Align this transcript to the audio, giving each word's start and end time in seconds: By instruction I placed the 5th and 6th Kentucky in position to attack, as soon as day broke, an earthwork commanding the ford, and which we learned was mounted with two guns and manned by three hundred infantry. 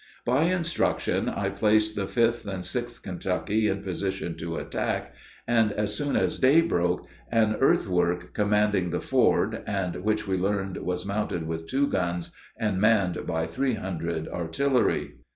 By 0.25 0.45
instruction 0.45 1.29
I 1.29 1.49
placed 1.51 1.95
the 1.95 2.07
5th 2.07 2.47
and 2.47 2.63
6th 2.63 3.03
Kentucky 3.03 3.67
in 3.67 3.83
position 3.83 4.35
to 4.37 4.55
attack, 4.55 5.13
as 5.47 5.93
soon 5.95 6.15
as 6.15 6.39
day 6.39 6.61
broke, 6.61 7.05
an 7.31 7.57
earthwork 7.61 8.33
commanding 8.33 8.89
the 8.89 8.99
ford, 8.99 9.61
and 9.67 9.97
which 9.97 10.27
we 10.27 10.39
learned 10.39 10.77
was 10.77 11.05
mounted 11.05 11.45
with 11.45 11.67
two 11.67 11.85
guns 11.87 12.31
and 12.57 12.81
manned 12.81 13.27
by 13.27 13.45
three 13.45 13.75
hundred 13.75 14.25
infantry. 14.27 15.17